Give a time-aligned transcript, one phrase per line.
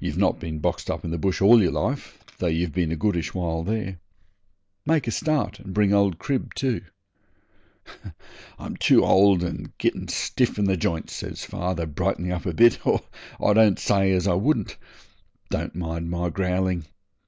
[0.00, 2.96] You've not been boxed up in the bush all your life, though you've been a
[2.96, 4.00] goodish while there.
[4.84, 6.80] Make a start, and bring old Crib too.'
[8.58, 12.84] 'I'm too old and getting stiff in the j'ints,' says dad, brightening up a bit,
[12.84, 13.02] 'or
[13.40, 14.76] I don't say as I wouldn't.
[15.52, 16.86] Don't mind my growling.